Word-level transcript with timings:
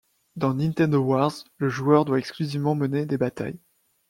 Dans 0.35 0.55
Nintendo 0.55 0.99
Wars, 0.99 1.43
le 1.57 1.69
joueur 1.69 2.05
doit 2.05 2.17
exclusivement 2.17 2.73
mener 2.73 3.05
des 3.05 3.19
batailles. 3.19 3.59